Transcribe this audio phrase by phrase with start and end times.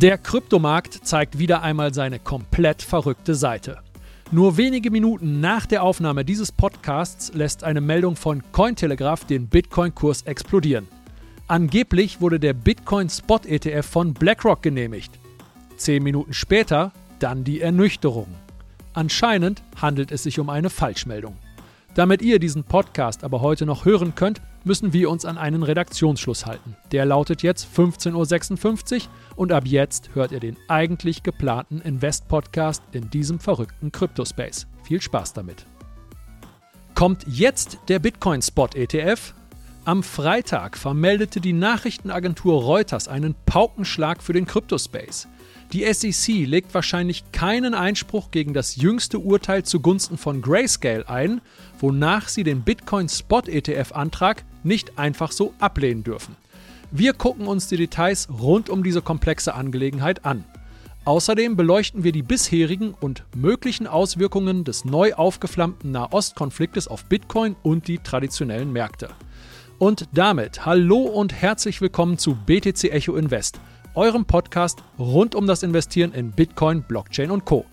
[0.00, 3.80] Der Kryptomarkt zeigt wieder einmal seine komplett verrückte Seite.
[4.30, 10.22] Nur wenige Minuten nach der Aufnahme dieses Podcasts lässt eine Meldung von Cointelegraph den Bitcoin-Kurs
[10.22, 10.88] explodieren.
[11.48, 15.12] Angeblich wurde der Bitcoin Spot ETF von BlackRock genehmigt.
[15.76, 18.28] Zehn Minuten später dann die Ernüchterung.
[18.94, 21.36] Anscheinend handelt es sich um eine Falschmeldung.
[21.94, 26.46] Damit ihr diesen Podcast aber heute noch hören könnt, müssen wir uns an einen Redaktionsschluss
[26.46, 26.76] halten.
[26.92, 33.10] Der lautet jetzt 15.56 Uhr und ab jetzt hört ihr den eigentlich geplanten Invest-Podcast in
[33.10, 34.68] diesem verrückten Kryptospace.
[34.84, 35.66] Viel Spaß damit.
[36.94, 39.34] Kommt jetzt der Bitcoin Spot ETF?
[39.84, 45.26] Am Freitag vermeldete die Nachrichtenagentur Reuters einen Paukenschlag für den Kryptospace.
[45.72, 51.40] Die SEC legt wahrscheinlich keinen Einspruch gegen das jüngste Urteil zugunsten von Grayscale ein,
[51.78, 56.34] wonach sie den Bitcoin Spot ETF-Antrag nicht einfach so ablehnen dürfen.
[56.90, 60.44] Wir gucken uns die Details rund um diese komplexe Angelegenheit an.
[61.04, 67.86] Außerdem beleuchten wir die bisherigen und möglichen Auswirkungen des neu aufgeflammten Nahostkonfliktes auf Bitcoin und
[67.86, 69.10] die traditionellen Märkte.
[69.78, 73.60] Und damit hallo und herzlich willkommen zu BTC Echo Invest
[73.94, 77.66] eurem Podcast rund um das Investieren in Bitcoin, Blockchain und Co.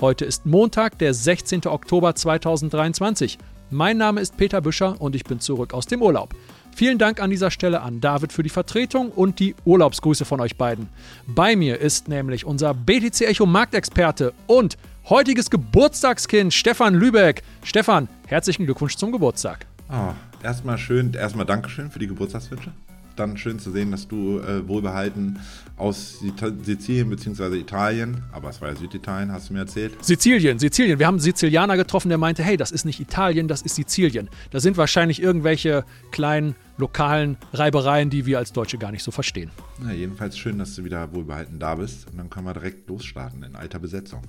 [0.00, 1.66] Heute ist Montag, der 16.
[1.66, 3.38] Oktober 2023.
[3.70, 6.34] Mein Name ist Peter Büscher und ich bin zurück aus dem Urlaub.
[6.74, 10.56] Vielen Dank an dieser Stelle an David für die Vertretung und die Urlaubsgrüße von euch
[10.56, 10.88] beiden.
[11.26, 14.76] Bei mir ist nämlich unser BTC Echo Marktexperte und
[15.08, 17.42] heutiges Geburtstagskind Stefan Lübeck.
[17.62, 19.66] Stefan, herzlichen Glückwunsch zum Geburtstag.
[19.90, 20.12] Oh,
[20.42, 22.72] erstmal schön, erstmal Dankeschön für die Geburtstagswünsche
[23.16, 25.38] dann schön zu sehen, dass du äh, wohlbehalten
[25.76, 27.56] aus Sizilien bzw.
[27.58, 29.92] Italien, aber es war ja Süditalien, hast du mir erzählt.
[30.04, 30.98] Sizilien, Sizilien.
[30.98, 34.28] Wir haben einen Sizilianer getroffen, der meinte, hey, das ist nicht Italien, das ist Sizilien.
[34.50, 39.50] Da sind wahrscheinlich irgendwelche kleinen lokalen Reibereien, die wir als Deutsche gar nicht so verstehen.
[39.80, 43.42] Na, jedenfalls schön, dass du wieder wohlbehalten da bist und dann können wir direkt losstarten
[43.42, 44.22] in alter Besetzung.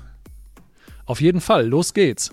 [1.06, 2.31] Auf jeden Fall, los geht's.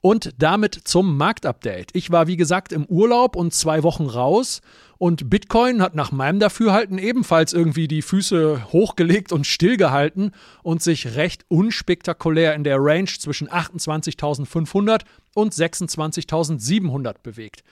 [0.00, 1.90] Und damit zum Marktupdate.
[1.92, 4.60] Ich war wie gesagt im Urlaub und zwei Wochen raus
[5.02, 10.30] und Bitcoin hat nach meinem Dafürhalten ebenfalls irgendwie die Füße hochgelegt und stillgehalten
[10.62, 15.00] und sich recht unspektakulär in der Range zwischen 28.500
[15.34, 17.64] und 26.700 bewegt.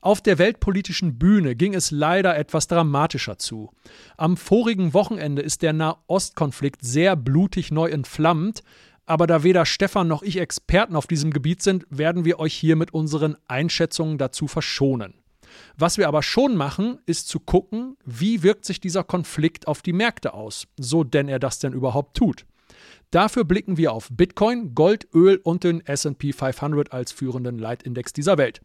[0.00, 3.68] Auf der weltpolitischen Bühne ging es leider etwas dramatischer zu.
[4.16, 8.62] Am vorigen Wochenende ist der Nahostkonflikt sehr blutig neu entflammt,
[9.04, 12.76] aber da weder Stefan noch ich Experten auf diesem Gebiet sind, werden wir euch hier
[12.76, 15.12] mit unseren Einschätzungen dazu verschonen.
[15.76, 19.92] Was wir aber schon machen, ist zu gucken, wie wirkt sich dieser Konflikt auf die
[19.92, 22.46] Märkte aus, so denn er das denn überhaupt tut.
[23.10, 28.36] Dafür blicken wir auf Bitcoin, Gold, Öl und den SP 500 als führenden Leitindex dieser
[28.36, 28.60] Welt.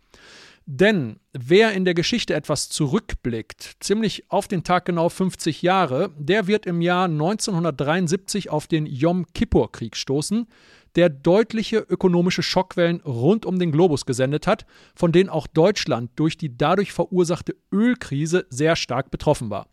[0.65, 6.47] Denn wer in der Geschichte etwas zurückblickt, ziemlich auf den Tag genau 50 Jahre, der
[6.47, 10.47] wird im Jahr 1973 auf den Yom Kippur-Krieg stoßen,
[10.95, 14.65] der deutliche ökonomische Schockwellen rund um den Globus gesendet hat,
[14.95, 19.67] von denen auch Deutschland durch die dadurch verursachte Ölkrise sehr stark betroffen war.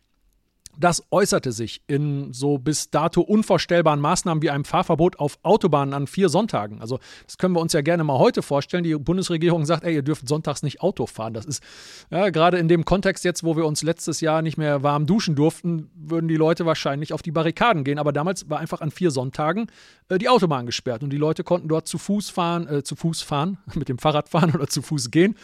[0.79, 6.07] Das äußerte sich in so bis dato unvorstellbaren Maßnahmen wie einem Fahrverbot auf Autobahnen an
[6.07, 6.81] vier Sonntagen.
[6.81, 8.85] Also das können wir uns ja gerne mal heute vorstellen.
[8.85, 11.35] Die Bundesregierung sagt, ey, ihr dürft sonntags nicht Auto fahren.
[11.35, 11.63] Das ist
[12.11, 15.35] ja, gerade in dem Kontext jetzt, wo wir uns letztes Jahr nicht mehr warm duschen
[15.35, 17.99] durften, würden die Leute wahrscheinlich auf die Barrikaden gehen.
[17.99, 19.67] Aber damals war einfach an vier Sonntagen
[20.09, 23.23] äh, die Autobahn gesperrt und die Leute konnten dort zu Fuß fahren, äh, zu Fuß
[23.23, 25.37] fahren, mit dem Fahrrad fahren oder zu Fuß gehen.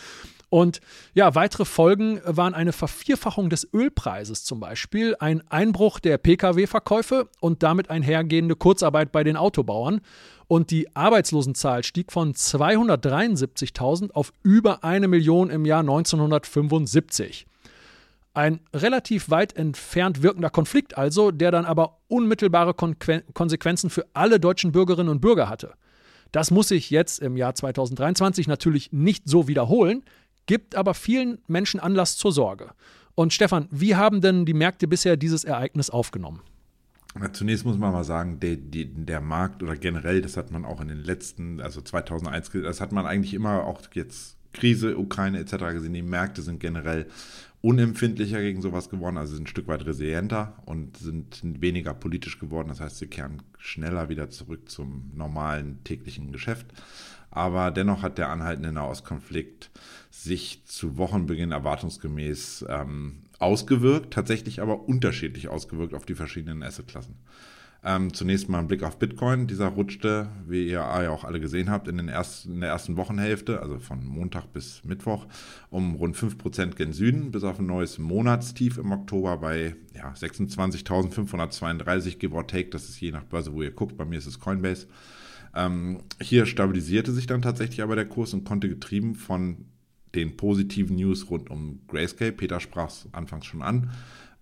[0.49, 0.81] Und
[1.13, 7.63] ja, weitere Folgen waren eine Vervierfachung des Ölpreises zum Beispiel, ein Einbruch der Pkw-Verkäufe und
[7.63, 10.01] damit einhergehende Kurzarbeit bei den Autobauern.
[10.49, 17.47] Und die Arbeitslosenzahl stieg von 273.000 auf über eine Million im Jahr 1975.
[18.33, 22.95] Ein relativ weit entfernt wirkender Konflikt also, der dann aber unmittelbare Kon
[23.33, 25.73] Konsequenzen für alle deutschen Bürgerinnen und Bürger hatte.
[26.33, 30.05] Das muss sich jetzt im Jahr 2023 natürlich nicht so wiederholen,
[30.47, 32.71] gibt aber vielen Menschen Anlass zur Sorge.
[33.15, 36.43] Und Stefan, wie haben denn die Märkte bisher dieses Ereignis aufgenommen?
[37.33, 40.89] Zunächst muss man mal sagen, der, der, Markt oder generell, das hat man auch in
[40.89, 45.53] den letzten, also 2001, das hat man eigentlich immer auch jetzt Krise, Ukraine etc.
[45.73, 45.95] gesehen.
[45.95, 47.07] Die Märkte sind generell
[47.67, 52.69] unempfindlicher gegen sowas geworden, also sind ein Stück weit resilienter und sind weniger politisch geworden.
[52.69, 56.69] Das heißt, sie kehren schneller wieder zurück zum normalen täglichen Geschäft.
[57.29, 59.73] Aber dennoch hat der anhaltende Nahostkonflikt
[60.11, 67.17] sich zu Wochenbeginn erwartungsgemäß ähm, ausgewirkt, tatsächlich aber unterschiedlich ausgewirkt auf die verschiedenen Assetklassen.
[67.89, 69.47] Ähm, zunächst mal ein Blick auf Bitcoin.
[69.47, 72.97] Dieser rutschte, wie ihr ja auch alle gesehen habt, in, den ersten, in der ersten
[72.97, 75.27] Wochenhälfte, also von Montag bis Mittwoch,
[75.71, 82.19] um rund 5% gen Süden, bis auf ein neues Monatstief im Oktober bei ja, 26.532,
[82.19, 82.71] give or take.
[82.71, 83.97] Das ist je nach Börse, wo ihr guckt.
[83.97, 84.89] Bei mir ist es Coinbase.
[85.55, 89.67] Ähm, hier stabilisierte sich dann tatsächlich aber der Kurs und konnte getrieben von
[90.17, 93.93] den positiven News rund um Grayscale, Peter sprach es anfangs schon an,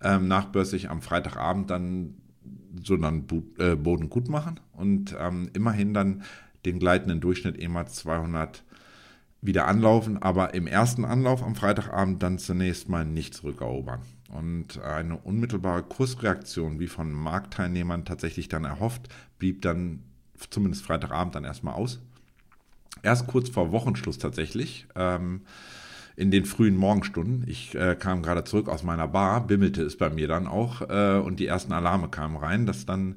[0.01, 2.15] ähm, nachbörslich am Freitagabend dann
[2.85, 3.25] so dann
[3.57, 6.23] äh, Boden gut machen und ähm, immerhin dann
[6.65, 8.63] den gleitenden Durchschnitt EMA 200
[9.41, 14.01] wieder anlaufen, aber im ersten Anlauf am Freitagabend dann zunächst mal nicht zurückerobern.
[14.29, 20.01] Und eine unmittelbare Kursreaktion, wie von Marktteilnehmern tatsächlich dann erhofft, blieb dann
[20.49, 21.99] zumindest Freitagabend dann erstmal aus.
[23.03, 24.87] Erst kurz vor Wochenschluss tatsächlich.
[24.95, 25.41] Ähm,
[26.15, 27.43] in den frühen Morgenstunden.
[27.47, 31.19] Ich äh, kam gerade zurück aus meiner Bar, bimmelte es bei mir dann auch äh,
[31.19, 33.15] und die ersten Alarme kamen rein, dass dann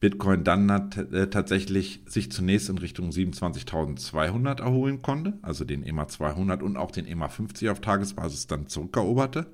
[0.00, 6.08] Bitcoin dann hat, äh, tatsächlich sich zunächst in Richtung 27.200 erholen konnte, also den EMA
[6.08, 9.46] 200 und auch den EMA 50 auf Tagesbasis dann zurückeroberte.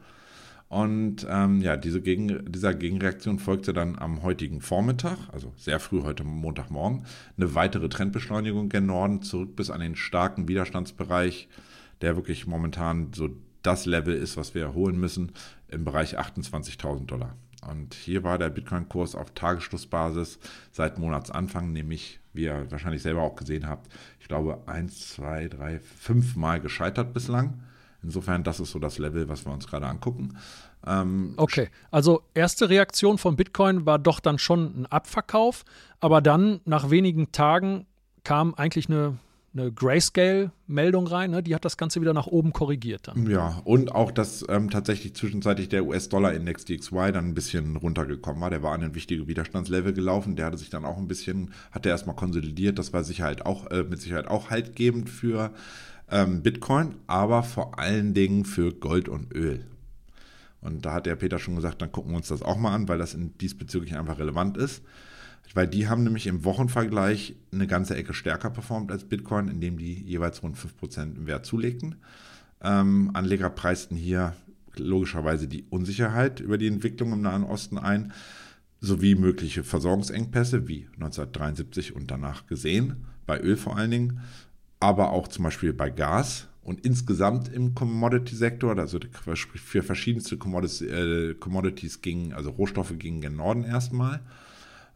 [0.69, 6.03] Und ähm, ja, diese Gegen, dieser Gegenreaktion folgte dann am heutigen Vormittag, also sehr früh
[6.03, 7.05] heute Montagmorgen,
[7.37, 11.49] eine weitere Trendbeschleunigung gen Norden zurück bis an den starken Widerstandsbereich
[12.01, 13.31] der wirklich momentan so
[13.63, 15.33] das Level ist, was wir holen müssen,
[15.69, 17.37] im Bereich 28.000 Dollar.
[17.69, 20.39] Und hier war der Bitcoin-Kurs auf Tagesschlussbasis
[20.73, 25.79] seit Monatsanfang, nämlich, wie ihr wahrscheinlich selber auch gesehen habt, ich glaube, eins, zwei, drei,
[25.81, 27.63] fünf Mal gescheitert bislang.
[28.03, 30.39] Insofern, das ist so das Level, was wir uns gerade angucken.
[30.87, 35.65] Ähm, okay, also erste Reaktion von Bitcoin war doch dann schon ein Abverkauf,
[36.01, 37.87] aber dann nach wenigen Tagen
[38.25, 39.19] kam eigentlich eine
[39.53, 41.43] eine Grayscale-Meldung rein, ne?
[41.43, 43.29] die hat das Ganze wieder nach oben korrigiert dann.
[43.29, 48.51] Ja, und auch, dass ähm, tatsächlich zwischenzeitlich der US-Dollar-Index DXY dann ein bisschen runtergekommen war.
[48.51, 50.37] Der war an ein wichtiges Widerstandslevel gelaufen.
[50.37, 52.79] Der hatte sich dann auch ein bisschen, hat er erstmal konsolidiert.
[52.79, 55.53] Das war Sicherheit auch, äh, mit Sicherheit auch haltgebend für
[56.11, 59.65] ähm, Bitcoin, aber vor allen Dingen für Gold und Öl.
[60.61, 62.89] Und da hat der Peter schon gesagt, dann gucken wir uns das auch mal an,
[62.89, 64.83] weil das in diesbezüglich einfach relevant ist.
[65.55, 69.95] Weil die haben nämlich im Wochenvergleich eine ganze Ecke stärker performt als Bitcoin, indem die
[70.03, 71.97] jeweils rund 5% im Wert zulegten.
[72.63, 74.35] Ähm, Anleger preisten hier
[74.77, 78.13] logischerweise die Unsicherheit über die Entwicklung im Nahen Osten ein,
[78.81, 84.21] sowie mögliche Versorgungsengpässe wie 1973 und danach gesehen, bei Öl vor allen Dingen,
[84.79, 91.35] aber auch zum Beispiel bei Gas und insgesamt im Commodity-Sektor, also für verschiedenste Commodities, äh,
[91.35, 94.21] Commodities gingen, also Rohstoffe gingen gen Norden erstmal.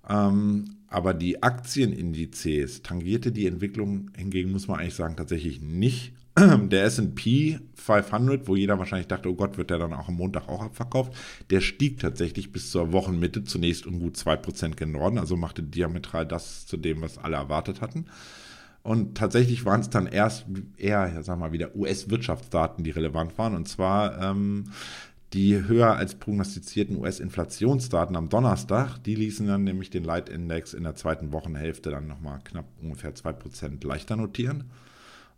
[0.09, 6.13] Ähm, aber die Aktienindizes tangierte die Entwicklung hingegen, muss man eigentlich sagen, tatsächlich nicht.
[6.39, 10.49] Der SP 500, wo jeder wahrscheinlich dachte, oh Gott, wird der dann auch am Montag
[10.49, 11.13] auch abverkauft,
[11.51, 16.27] der stieg tatsächlich bis zur Wochenmitte zunächst um gut 2% gen Norden, also machte diametral
[16.27, 18.07] das zu dem, was alle erwartet hatten.
[18.85, 20.45] Und tatsächlich waren es dann erst
[20.77, 23.57] eher, sagen wir mal, wieder US-Wirtschaftsdaten, die relevant waren.
[23.57, 24.65] Und zwar ähm,
[25.35, 30.95] die höher als prognostizierten US-Inflationsdaten am Donnerstag, die ließen dann nämlich den Leitindex in der
[30.95, 34.71] zweiten Wochenhälfte dann nochmal knapp ungefähr 2% leichter notieren.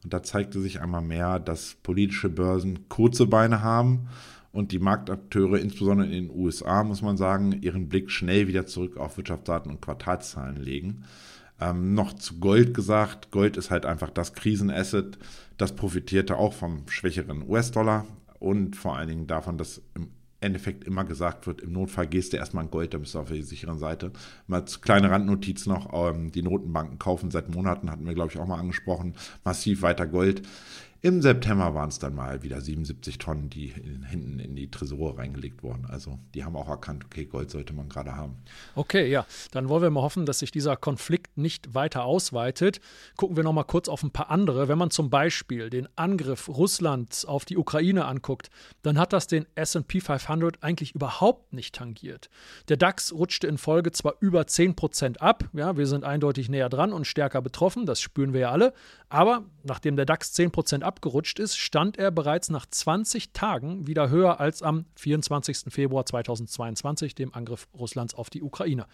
[0.04, 4.08] Und da zeigte sich einmal mehr, dass politische Börsen kurze Beine haben
[4.52, 8.98] und die Marktakteure, insbesondere in den USA, muss man sagen, ihren Blick schnell wieder zurück
[8.98, 11.04] auf Wirtschaftsdaten und Quartalszahlen legen.
[11.58, 15.18] Ähm, noch zu Gold gesagt, Gold ist halt einfach das Krisenasset,
[15.56, 18.04] das profitierte auch vom schwächeren US-Dollar
[18.38, 22.36] und vor allen Dingen davon, dass im Endeffekt immer gesagt wird, im Notfall gehst du
[22.36, 24.12] erstmal in Gold, dann bist du auf der sicheren Seite.
[24.46, 28.46] Mal kleine Randnotiz noch, ähm, die Notenbanken kaufen seit Monaten, hatten wir glaube ich auch
[28.46, 29.14] mal angesprochen,
[29.44, 30.42] massiv weiter Gold.
[31.06, 35.18] Im September waren es dann mal wieder 77 Tonnen, die in, hinten in die Tresore
[35.18, 35.86] reingelegt wurden.
[35.86, 38.38] Also die haben auch erkannt, okay, Gold sollte man gerade haben.
[38.74, 42.80] Okay, ja, dann wollen wir mal hoffen, dass sich dieser Konflikt nicht weiter ausweitet.
[43.16, 44.66] Gucken wir noch mal kurz auf ein paar andere.
[44.66, 48.50] Wenn man zum Beispiel den Angriff Russlands auf die Ukraine anguckt,
[48.82, 52.30] dann hat das den S&P 500 eigentlich überhaupt nicht tangiert.
[52.68, 56.68] Der DAX rutschte in Folge zwar über 10 Prozent ab, ja, wir sind eindeutig näher
[56.68, 58.72] dran und stärker betroffen, das spüren wir ja alle,
[59.08, 64.08] aber nachdem der DAX 10 Prozent abgerutscht ist, stand er bereits nach 20 Tagen wieder
[64.08, 65.64] höher als am 24.
[65.68, 68.86] Februar 2022, dem Angriff Russlands auf die Ukraine.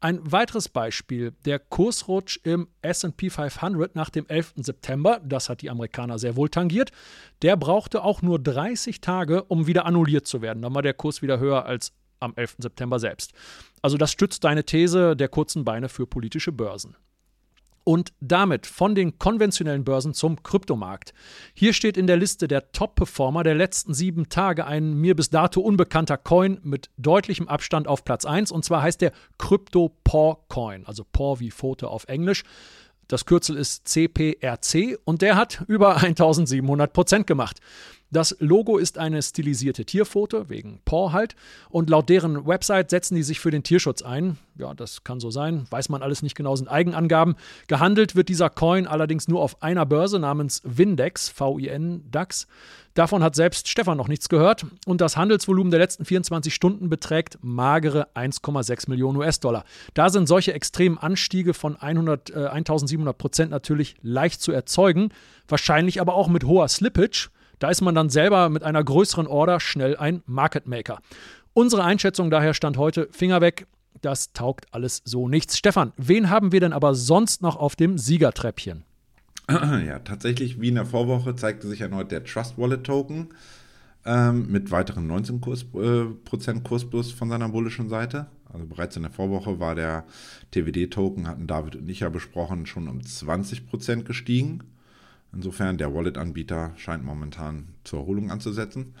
[0.00, 4.54] Ein weiteres Beispiel, der Kursrutsch im SP 500 nach dem 11.
[4.56, 6.90] September, das hat die Amerikaner sehr wohl tangiert,
[7.42, 10.62] der brauchte auch nur 30 Tage, um wieder annulliert zu werden.
[10.62, 12.56] Dann war der Kurs wieder höher als am 11.
[12.58, 13.32] September selbst.
[13.80, 16.96] Also das stützt deine These der kurzen Beine für politische Börsen.
[17.84, 21.12] Und damit von den konventionellen Börsen zum Kryptomarkt.
[21.54, 25.60] Hier steht in der Liste der Top-Performer der letzten sieben Tage ein mir bis dato
[25.60, 30.86] unbekannter Coin mit deutlichem Abstand auf Platz 1 und zwar heißt der Crypto Paw Coin,
[30.86, 32.44] also Paw wie Pfote auf Englisch.
[33.08, 37.58] Das Kürzel ist CPRC und der hat über 1700 Prozent gemacht.
[38.12, 41.34] Das Logo ist eine stilisierte Tierpfote, wegen Paw halt.
[41.70, 44.36] Und laut deren Website setzen die sich für den Tierschutz ein.
[44.58, 45.66] Ja, das kann so sein.
[45.70, 47.36] Weiß man alles nicht genau, sind Eigenangaben.
[47.68, 52.46] Gehandelt wird dieser Coin allerdings nur auf einer Börse namens Windex, V-I-N, DAX.
[52.92, 54.66] Davon hat selbst Stefan noch nichts gehört.
[54.84, 59.64] Und das Handelsvolumen der letzten 24 Stunden beträgt magere 1,6 Millionen US-Dollar.
[59.94, 65.08] Da sind solche extremen Anstiege von 100, äh, 1700 Prozent natürlich leicht zu erzeugen.
[65.48, 67.30] Wahrscheinlich aber auch mit hoher Slippage.
[67.62, 70.98] Da ist man dann selber mit einer größeren Order schnell ein Market Maker.
[71.54, 73.68] Unsere Einschätzung daher stand heute Finger weg.
[74.00, 75.56] Das taugt alles so nichts.
[75.56, 78.82] Stefan, wen haben wir denn aber sonst noch auf dem Siegertreppchen?
[79.86, 83.28] Ja, tatsächlich, wie in der Vorwoche zeigte sich erneut der Trust Wallet Token
[84.04, 88.26] ähm, mit weiteren 19% Kurs, äh, Kursplus von seiner bullischen Seite.
[88.52, 90.04] Also bereits in der Vorwoche war der
[90.50, 94.64] TWD-Token, hatten David und ich ja besprochen, schon um 20% gestiegen.
[95.34, 98.94] Insofern, der Wallet-Anbieter scheint momentan zur Erholung anzusetzen.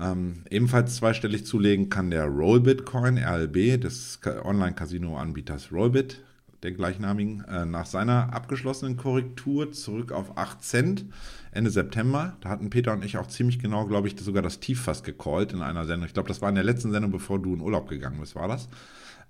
[0.00, 6.22] Ähm, ebenfalls zweistellig zulegen kann der Rollbit Coin, RLB, des Online-Casino-Anbieters Rollbit,
[6.62, 11.04] der gleichnamigen, äh, nach seiner abgeschlossenen Korrektur zurück auf 8 Cent
[11.52, 12.36] Ende September.
[12.40, 15.52] Da hatten Peter und ich auch ziemlich genau, glaube ich, sogar das Tief fast gecallt
[15.52, 16.06] in einer Sendung.
[16.06, 18.48] Ich glaube, das war in der letzten Sendung, bevor du in Urlaub gegangen bist, war
[18.48, 18.68] das.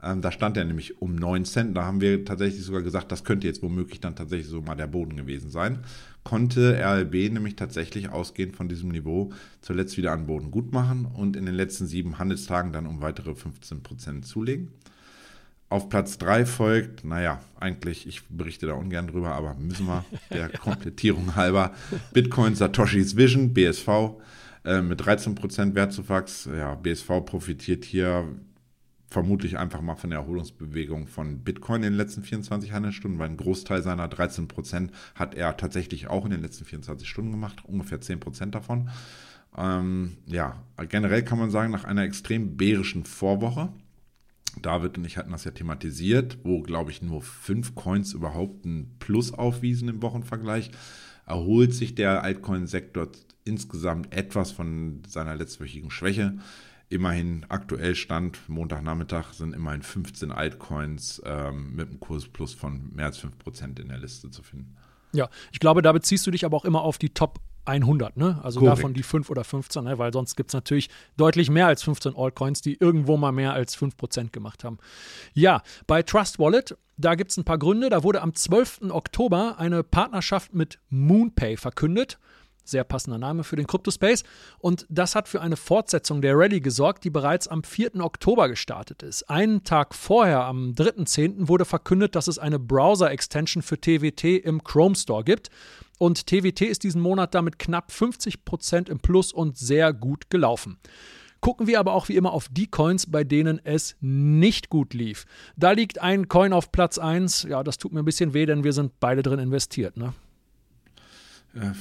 [0.04, 1.76] Ähm, da stand er nämlich um 9 Cent.
[1.76, 4.87] Da haben wir tatsächlich sogar gesagt, das könnte jetzt womöglich dann tatsächlich so mal der
[4.87, 5.78] Boden gewesen sein.
[6.25, 11.37] Konnte RLB nämlich tatsächlich ausgehend von diesem Niveau zuletzt wieder an Boden gut machen und
[11.37, 14.68] in den letzten sieben Handelstagen dann um weitere 15% zulegen.
[15.70, 20.50] Auf Platz 3 folgt, naja, eigentlich, ich berichte da ungern drüber, aber müssen wir, der
[20.50, 21.73] Komplettierung halber,
[22.12, 23.88] Bitcoin Satoshis Vision, BSV,
[24.64, 26.49] äh, mit 13% Wertzuwachs.
[26.54, 28.28] Ja, BSV profitiert hier
[29.14, 33.37] vermutlich einfach mal von der Erholungsbewegung von Bitcoin in den letzten 24 Handelsstunden, weil ein
[33.37, 38.00] Großteil seiner 13 Prozent hat er tatsächlich auch in den letzten 24 Stunden gemacht, ungefähr
[38.00, 38.90] 10 Prozent davon.
[39.56, 43.68] Ähm, ja, generell kann man sagen, nach einer extrem bärischen Vorwoche,
[44.61, 48.97] David und ich hatten das ja thematisiert, wo, glaube ich, nur fünf Coins überhaupt ein
[48.99, 50.73] Plus aufwiesen im Wochenvergleich,
[51.25, 53.09] erholt sich der Altcoin-Sektor
[53.44, 56.37] insgesamt etwas von seiner letztwöchigen Schwäche.
[56.94, 63.18] Immerhin aktuell Stand, Montagnachmittag sind immerhin 15 Altcoins ähm, mit einem Kursplus von mehr als
[63.18, 64.76] 5% in der Liste zu finden.
[65.12, 68.38] Ja, ich glaube, da beziehst du dich aber auch immer auf die Top 100, ne?
[68.44, 68.78] Also Korrekt.
[68.78, 69.98] davon die 5 oder 15, ne?
[69.98, 73.76] weil sonst gibt es natürlich deutlich mehr als 15 Altcoins, die irgendwo mal mehr als
[73.76, 74.78] 5% gemacht haben.
[75.32, 77.90] Ja, bei Trust Wallet, da gibt es ein paar Gründe.
[77.90, 78.82] Da wurde am 12.
[78.90, 82.20] Oktober eine Partnerschaft mit MoonPay verkündet.
[82.64, 84.25] Sehr passender Name für den Cryptospace.
[84.59, 87.97] Und das hat für eine Fortsetzung der Rallye gesorgt, die bereits am 4.
[87.97, 89.28] Oktober gestartet ist.
[89.28, 94.97] Einen Tag vorher, am 3.10., wurde verkündet, dass es eine Browser-Extension für TWT im Chrome
[94.97, 95.50] Store gibt.
[95.99, 100.78] Und TWT ist diesen Monat damit knapp 50% im Plus und sehr gut gelaufen.
[101.40, 105.26] Gucken wir aber auch wie immer auf die Coins, bei denen es nicht gut lief.
[105.56, 107.42] Da liegt ein Coin auf Platz 1.
[107.42, 109.99] Ja, das tut mir ein bisschen weh, denn wir sind beide drin investiert.
[109.99, 110.14] Ne?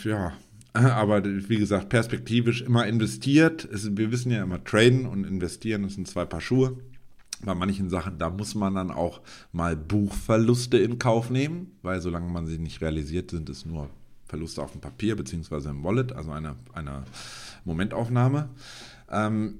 [0.04, 0.34] Ja,
[0.92, 3.65] aber wie gesagt, perspektivisch immer investiert.
[3.65, 6.77] Es, wir wissen ja immer, traden und investieren, das sind zwei Paar Schuhe.
[7.46, 12.30] Bei manchen Sachen, da muss man dann auch mal Buchverluste in Kauf nehmen, weil solange
[12.30, 13.89] man sie nicht realisiert, sind es nur
[14.27, 15.70] Verluste auf dem Papier bzw.
[15.70, 17.03] im Wallet, also eine, eine
[17.65, 18.50] Momentaufnahme.
[19.12, 19.60] Ähm,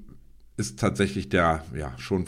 [0.55, 2.25] ist tatsächlich der ja schon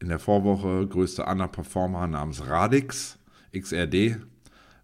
[0.00, 3.18] in der Vorwoche größte Underperformer namens Radix
[3.52, 4.18] XRD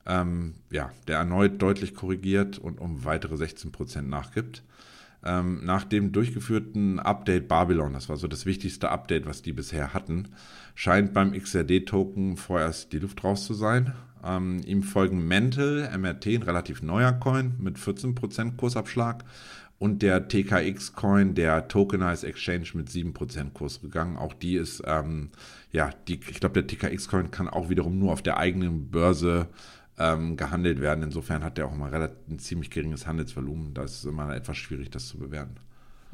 [0.07, 4.63] ähm, ja, der erneut deutlich korrigiert und um weitere 16% nachgibt.
[5.25, 9.95] Ähm, nach dem durchgeführten Update Babylon, das war so das wichtigste Update, was die bisher
[9.95, 10.29] hatten,
[10.75, 13.95] scheint beim XRD-Token vorerst die Luft raus zu sein.
[14.23, 19.25] Ähm, ihm folgen Mental, MRT, ein relativ neuer Coin mit 14% Kursabschlag
[19.79, 24.17] und der TKX-Coin, der Tokenized Exchange mit 7% Kurs gegangen.
[24.17, 25.31] Auch die ist, ähm,
[25.73, 29.49] ja, die, ich glaube, der TKX-Coin kann auch wiederum nur auf der eigenen Börse
[29.99, 31.05] ähm, gehandelt werden.
[31.05, 33.75] Insofern hat der auch immer relativ ein ziemlich geringes Handelsvolumen.
[33.75, 35.57] Da ist es immer etwas schwierig, das zu bewerten.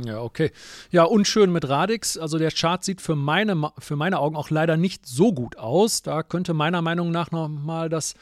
[0.04, 0.50] Ja, okay.
[0.90, 2.16] Ja, unschön mit Radix.
[2.16, 6.02] Also der Chart sieht für meine, für meine Augen auch leider nicht so gut aus.
[6.02, 8.14] Da könnte meiner Meinung nach nochmal das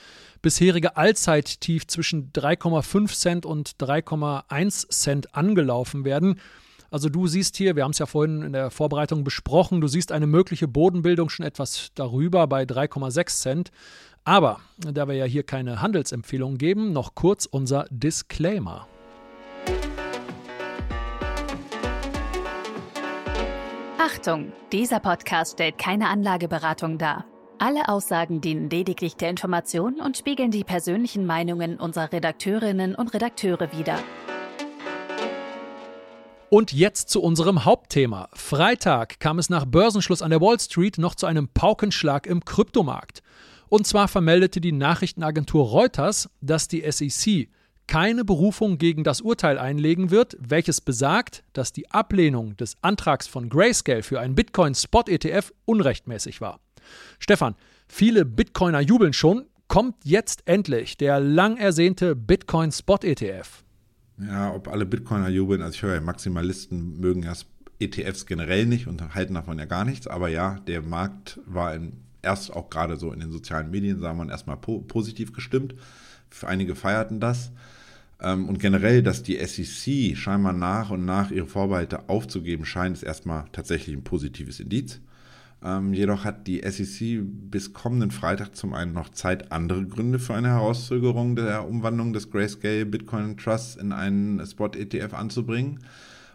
[0.43, 6.41] bisherige Allzeittief zwischen 3,5 Cent und 3,1 Cent angelaufen werden.
[6.91, 10.11] Also du siehst hier, wir haben es ja vorhin in der Vorbereitung besprochen, du siehst
[10.11, 13.71] eine mögliche Bodenbildung schon etwas darüber bei 3,6 Cent.
[14.29, 18.87] Aber da wir ja hier keine Handelsempfehlung geben, noch kurz unser Disclaimer.
[23.97, 27.25] Achtung, dieser Podcast stellt keine Anlageberatung dar.
[27.59, 33.73] Alle Aussagen dienen lediglich der Information und spiegeln die persönlichen Meinungen unserer Redakteurinnen und Redakteure
[33.73, 33.99] wider.
[36.51, 38.29] Und jetzt zu unserem Hauptthema.
[38.35, 43.23] Freitag kam es nach Börsenschluss an der Wall Street noch zu einem Paukenschlag im Kryptomarkt.
[43.69, 47.49] Und zwar vermeldete die Nachrichtenagentur Reuters, dass die SEC
[47.89, 53.49] keine Berufung gegen das Urteil einlegen wird, welches besagt, dass die Ablehnung des Antrags von
[53.49, 56.61] Grayscale für einen Bitcoin-Spot-ETF unrechtmäßig war.
[57.19, 57.57] Stefan,
[57.89, 59.47] viele Bitcoiner jubeln schon.
[59.69, 63.65] Kommt jetzt endlich der lang ersehnte Bitcoin-Spot-ETF?
[64.19, 67.35] Ja, ob alle Bitcoiner jubeln, also ich höre ja, Maximalisten mögen ja
[67.79, 72.08] ETFs generell nicht und halten davon ja gar nichts, aber ja, der Markt war in
[72.23, 75.75] erst auch gerade so in den sozialen Medien, sagen wir erstmal po positiv gestimmt.
[76.43, 77.53] Einige feierten das.
[78.21, 83.03] Ähm, und generell, dass die SEC scheinbar nach und nach ihre Vorbehalte aufzugeben scheint, ist
[83.03, 85.01] erstmal tatsächlich ein positives Indiz.
[85.63, 90.35] Ähm, jedoch hat die SEC bis kommenden Freitag zum einen noch Zeit, andere Gründe für
[90.35, 95.81] eine Herauszögerung der Umwandlung des Grayscale Bitcoin Trust in einen Spot-ETF anzubringen.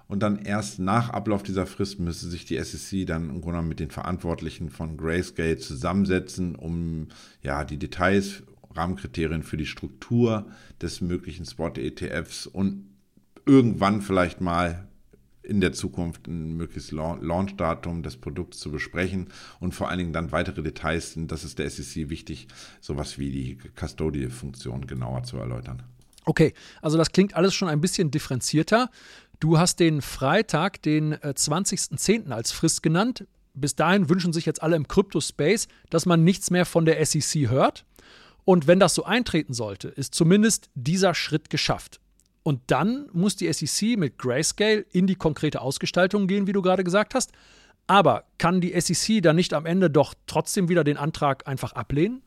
[0.07, 3.79] Und dann erst nach Ablauf dieser Frist müsste sich die SEC dann im Grunde mit
[3.79, 7.07] den Verantwortlichen von Grayscale zusammensetzen, um
[7.41, 8.43] ja die Details,
[8.75, 10.48] Rahmenkriterien für die Struktur
[10.81, 12.89] des möglichen Spot-ETFs und
[13.45, 14.88] irgendwann vielleicht mal
[15.43, 19.27] in der Zukunft ein mögliches Launchdatum des Produkts zu besprechen
[19.60, 22.48] und vor allen Dingen dann weitere Details, das ist der SEC wichtig,
[22.79, 25.83] sowas wie die Custodial-Funktion genauer zu erläutern.
[26.25, 28.89] Okay, also das klingt alles schon ein bisschen differenzierter.
[29.40, 32.30] Du hast den Freitag, den 20.10.
[32.30, 33.25] Äh, als Frist genannt.
[33.54, 37.50] Bis dahin wünschen sich jetzt alle im Crypto-Space, dass man nichts mehr von der SEC
[37.50, 37.86] hört.
[38.46, 42.00] Und wenn das so eintreten sollte, ist zumindest dieser Schritt geschafft.
[42.44, 46.84] Und dann muss die SEC mit Grayscale in die konkrete Ausgestaltung gehen, wie du gerade
[46.84, 47.32] gesagt hast.
[47.88, 52.22] Aber kann die SEC dann nicht am Ende doch trotzdem wieder den Antrag einfach ablehnen?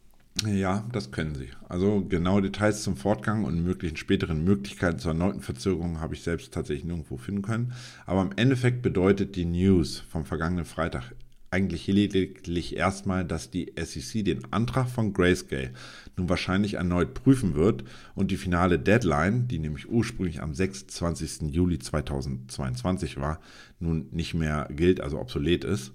[0.44, 1.48] Ja, das können sie.
[1.68, 6.52] Also genaue Details zum Fortgang und möglichen späteren Möglichkeiten zur erneuten Verzögerung habe ich selbst
[6.52, 7.72] tatsächlich nirgendwo finden können.
[8.04, 11.14] Aber im Endeffekt bedeutet die News vom vergangenen Freitag
[11.50, 15.70] eigentlich lediglich erstmal, dass die SEC den Antrag von Grayscale
[16.16, 21.54] nun wahrscheinlich erneut prüfen wird und die finale Deadline, die nämlich ursprünglich am 26.
[21.54, 23.40] Juli 2022 war,
[23.78, 25.92] nun nicht mehr gilt, also obsolet ist.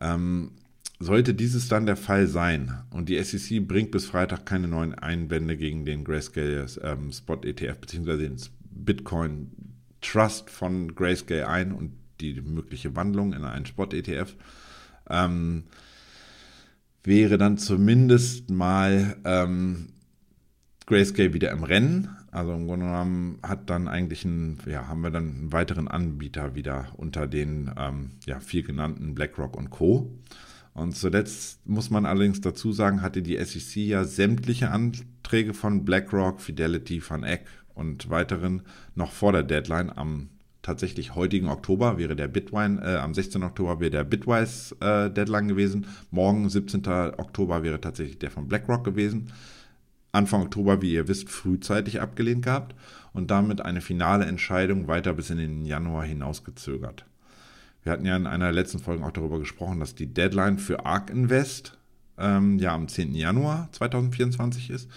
[0.00, 0.52] Ähm,
[0.98, 5.56] sollte dieses dann der Fall sein und die SEC bringt bis Freitag keine neuen Einwände
[5.56, 8.16] gegen den Grayscale ähm, Spot ETF bzw.
[8.16, 8.36] den
[8.70, 9.50] Bitcoin
[10.00, 14.36] Trust von Grayscale ein und die mögliche Wandlung in einen Spot ETF,
[15.08, 15.64] ähm,
[17.02, 19.88] wäre dann zumindest mal ähm,
[20.86, 22.08] Grayscale wieder im Rennen.
[22.30, 26.54] Also im Grunde genommen hat dann eigentlich ein, ja, haben wir dann einen weiteren Anbieter
[26.54, 30.10] wieder unter den ähm, ja, vier genannten BlackRock und Co.
[30.74, 36.40] Und zuletzt muss man allerdings dazu sagen, hatte die SEC ja sämtliche Anträge von BlackRock,
[36.40, 38.62] Fidelity, Van Eck und weiteren
[38.94, 40.30] noch vor der Deadline am
[40.62, 43.42] tatsächlich heutigen Oktober wäre der Bitwine, äh, am 16.
[43.42, 45.86] Oktober wäre der Bitwise äh, Deadline gewesen.
[46.10, 46.86] Morgen, 17.
[47.18, 49.30] Oktober, wäre tatsächlich der von BlackRock gewesen.
[50.10, 52.74] Anfang Oktober, wie ihr wisst, frühzeitig abgelehnt gehabt
[53.12, 57.04] und damit eine finale Entscheidung weiter bis in den Januar hinausgezögert.
[57.84, 60.84] Wir hatten ja in einer der letzten Folgen auch darüber gesprochen, dass die Deadline für
[60.86, 61.78] ARK Invest
[62.18, 63.14] ähm, ja am 10.
[63.14, 64.90] Januar 2024 ist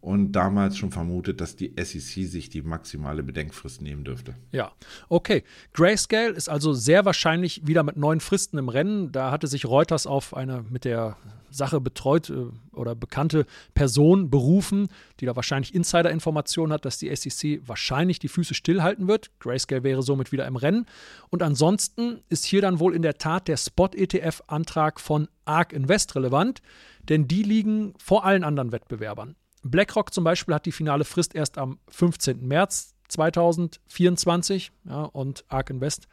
[0.00, 4.34] und damals schon vermutet, dass die SEC sich die maximale Bedenkfrist nehmen dürfte.
[4.50, 4.72] Ja,
[5.08, 5.44] okay.
[5.74, 9.12] Grayscale ist also sehr wahrscheinlich wieder mit neuen Fristen im Rennen.
[9.12, 11.16] Da hatte sich Reuters auf eine mit der
[11.50, 17.60] Sache betreut äh, oder bekannte Person berufen, die da wahrscheinlich Insider-Informationen hat, dass die SEC
[17.66, 19.30] wahrscheinlich die Füße stillhalten wird.
[19.40, 20.86] Grayscale wäre somit wieder im Rennen.
[21.28, 26.62] Und ansonsten ist hier dann wohl in der Tat der Spot-ETF-Antrag von ARK Invest relevant,
[27.08, 29.34] denn die liegen vor allen anderen Wettbewerbern.
[29.62, 32.46] BlackRock zum Beispiel hat die finale Frist erst am 15.
[32.46, 36.06] März 2024 ja, und ARK Invest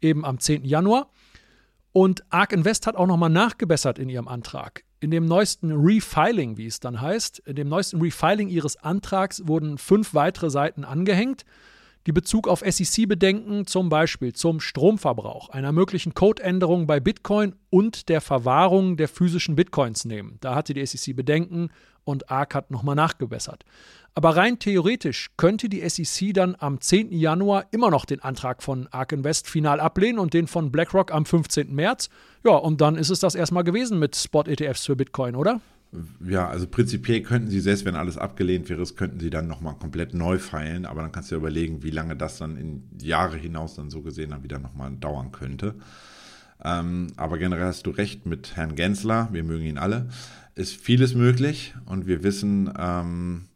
[0.00, 0.64] eben am 10.
[0.64, 1.10] Januar.
[1.92, 4.84] Und ARK Invest hat auch nochmal nachgebessert in ihrem Antrag.
[5.00, 9.76] In dem neuesten Refiling, wie es dann heißt, in dem neuesten Refiling ihres Antrags wurden
[9.76, 11.44] fünf weitere Seiten angehängt,
[12.06, 18.20] die Bezug auf SEC-Bedenken zum Beispiel zum Stromverbrauch, einer möglichen Codeänderung bei Bitcoin und der
[18.20, 20.38] Verwahrung der physischen Bitcoins nehmen.
[20.40, 21.70] Da hatte die SEC Bedenken
[22.04, 23.64] und ARK hat nochmal nachgebessert.
[24.14, 27.12] Aber rein theoretisch könnte die SEC dann am 10.
[27.12, 31.24] Januar immer noch den Antrag von ARK Invest final ablehnen und den von BlackRock am
[31.24, 31.74] 15.
[31.74, 32.10] März.
[32.44, 35.60] Ja, und dann ist es das erstmal gewesen mit Spot-ETFs für Bitcoin, oder?
[36.26, 40.14] Ja, also prinzipiell könnten sie, selbst wenn alles abgelehnt wäre, könnten sie dann nochmal komplett
[40.14, 43.74] neu feilen, aber dann kannst du ja überlegen, wie lange das dann in Jahre hinaus
[43.74, 45.74] dann so gesehen dann wieder nochmal dauern könnte.
[46.64, 50.08] Ähm, aber generell hast du recht mit Herrn Gensler, wir mögen ihn alle,
[50.54, 53.46] ist vieles möglich und wir wissen, ähm,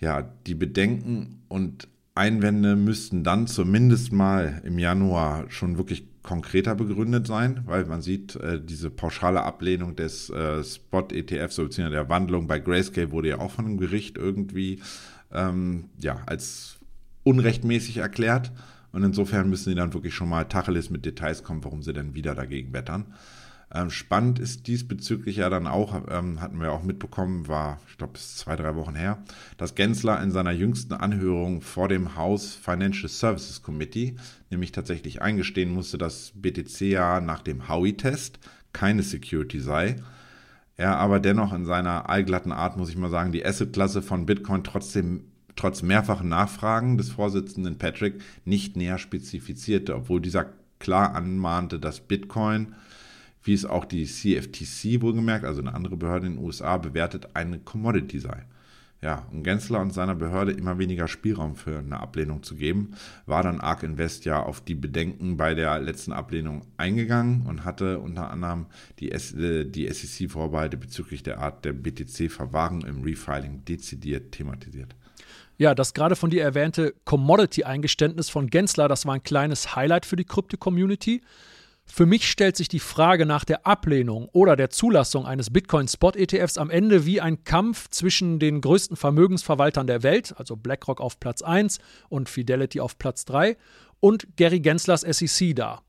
[0.00, 7.26] ja, die Bedenken und Einwände müssten dann zumindest mal im Januar schon wirklich konkreter begründet
[7.26, 12.58] sein, weil man sieht, äh, diese pauschale Ablehnung des äh, Spot-ETFs, beziehungsweise der Wandlung bei
[12.58, 14.80] Grayscale wurde ja auch von dem Gericht irgendwie
[15.32, 16.78] ähm, ja, als
[17.22, 18.52] unrechtmäßig erklärt.
[18.92, 22.14] Und insofern müssen sie dann wirklich schon mal Tacheles mit Details kommen, warum sie denn
[22.14, 23.06] wieder dagegen wettern.
[23.76, 28.14] Ähm, spannend ist diesbezüglich ja dann auch, ähm, hatten wir auch mitbekommen, war, ich glaube,
[28.14, 29.22] es zwei, drei Wochen her,
[29.58, 34.16] dass Gensler in seiner jüngsten Anhörung vor dem House Financial Services Committee
[34.50, 38.38] nämlich tatsächlich eingestehen musste, dass BTC ja nach dem Howey-Test
[38.72, 39.96] keine Security sei.
[40.78, 44.64] Er aber dennoch in seiner allglatten Art, muss ich mal sagen, die Asset-Klasse von Bitcoin
[44.64, 50.46] trotzdem trotz mehrfachen Nachfragen des Vorsitzenden Patrick nicht näher spezifizierte, obwohl dieser
[50.78, 52.74] klar anmahnte, dass Bitcoin
[53.46, 57.58] wie es auch die CFTC wohlgemerkt, also eine andere Behörde in den USA, bewertet, eine
[57.58, 58.44] Commodity sei.
[59.02, 62.94] Ja, und Gensler und seiner Behörde immer weniger Spielraum für eine Ablehnung zu geben,
[63.26, 68.00] war dann ARK Invest ja auf die Bedenken bei der letzten Ablehnung eingegangen und hatte
[68.00, 68.66] unter anderem
[68.98, 74.96] die, äh, die SEC-Vorbehalte bezüglich der Art der BTC-Verwahrung im Refiling dezidiert thematisiert.
[75.58, 80.16] Ja, das gerade von dir erwähnte Commodity-Eingeständnis von Gensler, das war ein kleines Highlight für
[80.16, 81.22] die Krypto-Community.
[81.86, 86.68] Für mich stellt sich die Frage nach der Ablehnung oder der Zulassung eines Bitcoin-Spot-ETFs am
[86.68, 91.78] Ende wie ein Kampf zwischen den größten Vermögensverwaltern der Welt, also BlackRock auf Platz 1
[92.08, 93.56] und Fidelity auf Platz 3,
[94.00, 95.82] und Gary Genslers SEC dar.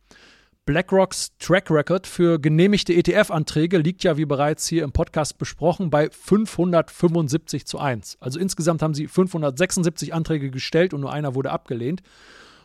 [0.67, 6.09] BlackRocks Track Record für genehmigte ETF-Anträge liegt ja, wie bereits hier im Podcast besprochen, bei
[6.09, 8.17] 575 zu 1.
[8.19, 12.01] Also insgesamt haben sie 576 Anträge gestellt und nur einer wurde abgelehnt.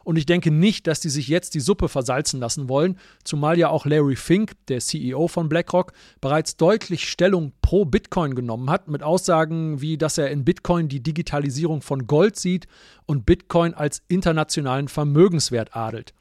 [0.05, 3.69] Und ich denke nicht, dass die sich jetzt die Suppe versalzen lassen wollen, zumal ja
[3.69, 9.03] auch Larry Fink, der CEO von BlackRock, bereits deutlich Stellung pro Bitcoin genommen hat, mit
[9.03, 12.67] Aussagen wie, dass er in Bitcoin die Digitalisierung von Gold sieht
[13.07, 16.15] und Bitcoin als internationalen Vermögenswert adelt.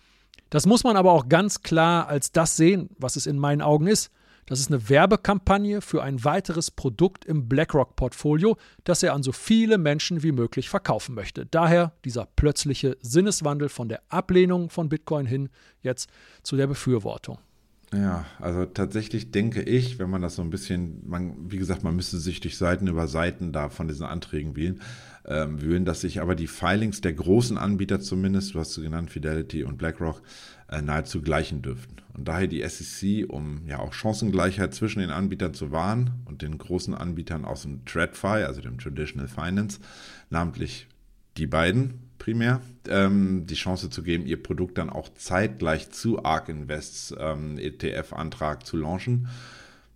[0.50, 3.88] Das muss man aber auch ganz klar als das sehen, was es in meinen Augen
[3.88, 4.12] ist,
[4.52, 9.78] das ist eine Werbekampagne für ein weiteres Produkt im BlackRock-Portfolio, das er an so viele
[9.78, 11.46] Menschen wie möglich verkaufen möchte.
[11.46, 15.50] Daher dieser plötzliche Sinneswandel von der Ablehnung von Bitcoin hin
[15.82, 16.10] jetzt
[16.44, 17.40] zu der Befürwortung.
[17.94, 21.96] Ja, also tatsächlich denke ich, wenn man das so ein bisschen, man, wie gesagt, man
[21.96, 24.80] müsste sich durch Seiten über Seiten da von diesen Anträgen wählen,
[25.26, 29.12] ähm, wühlen, dass sich aber die Filings der großen Anbieter zumindest, du hast sie genannt,
[29.12, 30.22] Fidelity und BlackRock,
[30.70, 31.98] äh, nahezu gleichen dürften.
[32.14, 36.58] Und daher die SEC, um ja auch Chancengleichheit zwischen den Anbietern zu wahren und den
[36.58, 39.80] großen Anbietern aus dem TradFi, also dem Traditional Finance,
[40.30, 40.88] namentlich
[41.38, 46.50] die beiden primär, ähm, die Chance zu geben, ihr Produkt dann auch zeitgleich zu ARK
[46.50, 49.28] Invests ähm, ETF-Antrag zu launchen.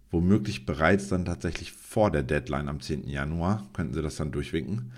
[0.09, 3.07] Womöglich bereits dann tatsächlich vor der Deadline am 10.
[3.07, 4.91] Januar könnten sie das dann durchwinken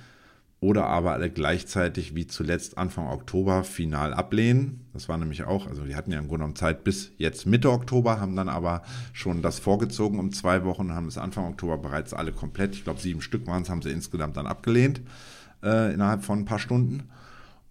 [0.62, 4.86] oder aber alle gleichzeitig wie zuletzt Anfang Oktober final ablehnen.
[4.94, 7.72] Das war nämlich auch, also die hatten ja im Grunde genommen Zeit bis jetzt Mitte
[7.72, 12.13] Oktober, haben dann aber schon das vorgezogen um zwei Wochen, haben es Anfang Oktober bereits
[12.13, 15.02] alle komplett, ich glaube sieben Stück waren es, haben sie insgesamt dann abgelehnt
[15.62, 17.10] äh, innerhalb von ein paar Stunden.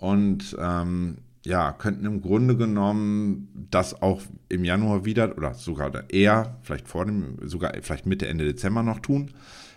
[0.08, 6.58] Und ähm, ja, könnten im Grunde genommen das auch im Januar wieder oder sogar eher,
[6.62, 9.30] vielleicht vor dem, sogar vielleicht Mitte, Ende Dezember noch tun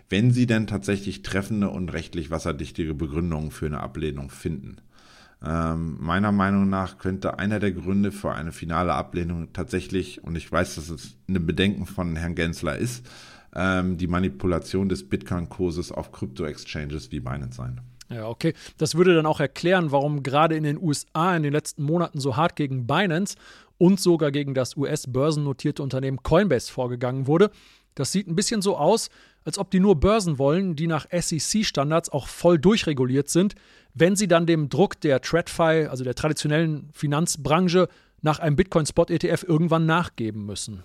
[0.09, 4.77] wenn sie denn tatsächlich treffende und rechtlich wasserdichtige Begründungen für eine Ablehnung finden.
[5.41, 10.51] Ähm, meiner Meinung nach könnte einer der Gründe für eine finale Ablehnung tatsächlich, und ich
[10.51, 13.05] weiß, dass es eine Bedenken von Herrn Gensler ist,
[13.55, 17.79] ähm, die Manipulation des Bitcoin-Kurses auf Krypto-Exchanges wie Binance sein.
[18.09, 18.53] Ja, okay.
[18.77, 22.35] Das würde dann auch erklären, warum gerade in den USA in den letzten Monaten so
[22.35, 23.35] hart gegen Binance
[23.77, 27.51] und sogar gegen das US-börsennotierte Unternehmen Coinbase vorgegangen wurde.
[27.95, 29.09] Das sieht ein bisschen so aus,
[29.45, 33.55] als ob die nur Börsen wollen, die nach SEC-Standards auch voll durchreguliert sind,
[33.93, 37.87] wenn sie dann dem Druck der TradFi, also der traditionellen Finanzbranche,
[38.21, 40.83] nach einem Bitcoin-Spot-ETF irgendwann nachgeben müssen.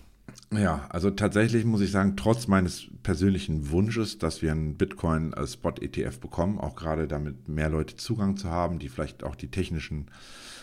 [0.56, 6.58] Ja, also tatsächlich muss ich sagen, trotz meines persönlichen Wunsches, dass wir einen Bitcoin-Spot-ETF bekommen,
[6.58, 10.10] auch gerade damit mehr Leute Zugang zu haben, die vielleicht auch die technischen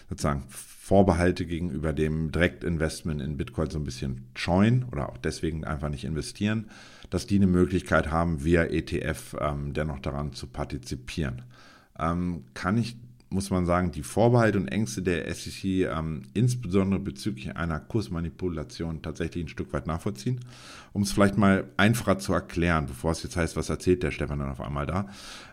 [0.10, 5.89] sozusagen Vorbehalte gegenüber dem Direktinvestment in Bitcoin so ein bisschen scheuen oder auch deswegen einfach
[5.89, 6.69] nicht investieren,
[7.10, 11.43] dass die eine Möglichkeit haben, via ETF ähm, dennoch daran zu partizipieren.
[11.97, 12.97] Ähm, kann ich
[13.32, 19.46] muss man sagen, die Vorbehalte und Ängste der SEC ähm, insbesondere bezüglich einer Kursmanipulation tatsächlich
[19.46, 20.41] ein Stück weit nachvollziehen.
[20.91, 24.39] Um es vielleicht mal einfacher zu erklären, bevor es jetzt heißt, was erzählt der Stefan
[24.39, 25.08] dann auf einmal da.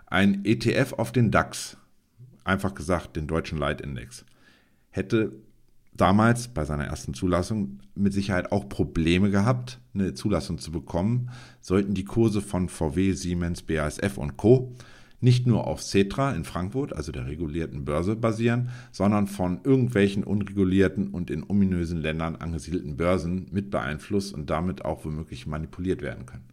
[0.06, 1.76] Ein ETF auf den DAX,
[2.42, 4.24] einfach gesagt den deutschen Leitindex,
[4.90, 5.32] hätte
[5.92, 11.94] damals bei seiner ersten Zulassung mit Sicherheit auch Probleme gehabt, eine Zulassung zu bekommen, sollten
[11.94, 14.74] die Kurse von VW, Siemens, BASF und Co
[15.20, 21.08] nicht nur auf Cetra in Frankfurt, also der regulierten Börse, basieren, sondern von irgendwelchen unregulierten
[21.08, 26.48] und in ominösen Ländern angesiedelten Börsen mit beeinflusst und damit auch womöglich manipuliert werden können.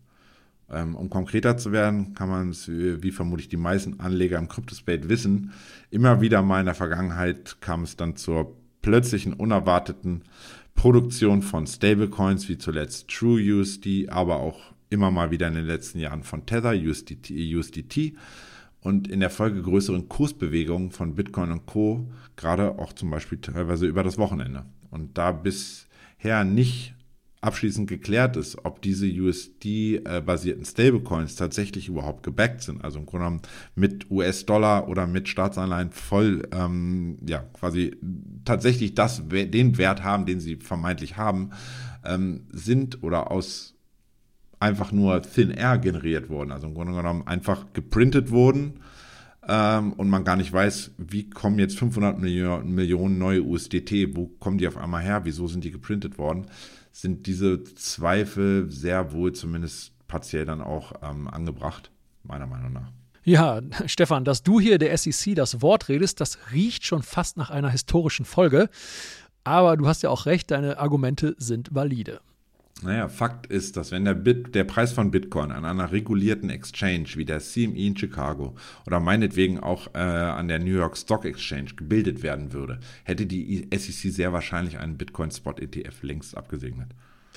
[0.67, 5.09] Ähm, um konkreter zu werden, kann man es, wie vermutlich die meisten Anleger im Cryptospace
[5.09, 5.51] wissen,
[5.91, 10.23] immer wieder mal in der Vergangenheit kam es dann zur plötzlichen, unerwarteten
[10.73, 16.23] Produktion von Stablecoins, wie zuletzt TrueUSD, aber auch immer mal wieder in den letzten Jahren
[16.23, 18.15] von Tether, USDT, USDT
[18.85, 23.87] und in der Folge größeren Kursbewegungen von Bitcoin und Co., gerade auch zum Beispiel teilweise
[23.87, 24.63] über das Wochenende.
[24.91, 26.93] Und da bisher nicht
[27.41, 33.41] abschließend geklärt ist, ob diese USD-basierten Stablecoins tatsächlich überhaupt gebackt sind, also im Grunde genommen
[33.73, 37.95] mit US-Dollar oder mit Staatsanleihen voll, ähm, ja, quasi
[38.45, 41.49] tatsächlich das, den Wert haben, den sie vermeintlich haben,
[42.03, 43.74] ähm, sind oder aus
[44.59, 48.79] einfach nur Thin Air generiert wurden, also im Grunde genommen einfach geprintet wurden
[49.47, 54.57] ähm, und man gar nicht weiß, wie kommen jetzt 500 Millionen neue USDT, wo kommen
[54.57, 56.47] die auf einmal her, wieso sind die geprintet worden,
[56.91, 61.91] sind diese Zweifel sehr wohl zumindest partiell dann auch ähm, angebracht,
[62.23, 62.91] meiner Meinung nach.
[63.23, 67.49] Ja, Stefan, dass du hier der SEC das Wort redest, das riecht schon fast nach
[67.49, 68.69] einer historischen Folge.
[69.43, 72.19] Aber du hast ja auch recht, deine Argumente sind valide.
[72.81, 77.07] Naja, Fakt ist, dass wenn der, Bit, der Preis von Bitcoin an einer regulierten Exchange
[77.15, 81.75] wie der CME in Chicago oder meinetwegen auch äh, an der New York Stock Exchange
[81.77, 86.89] gebildet werden würde, hätte die SEC sehr wahrscheinlich einen Bitcoin-Spot-ETF längst abgesegnet.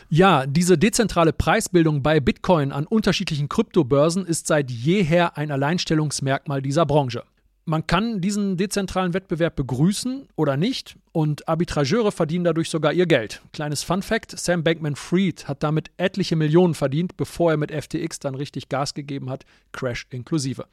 [0.09, 6.87] Ja, diese dezentrale Preisbildung bei Bitcoin an unterschiedlichen Kryptobörsen ist seit jeher ein Alleinstellungsmerkmal dieser
[6.87, 7.23] Branche.
[7.69, 13.43] Man kann diesen dezentralen Wettbewerb begrüßen oder nicht und Arbitrageure verdienen dadurch sogar ihr Geld.
[13.53, 18.21] Kleines Fun Fact: Sam Bankman Fried hat damit etliche Millionen verdient, bevor er mit FTX
[18.21, 20.65] dann richtig Gas gegeben hat, Crash inklusive.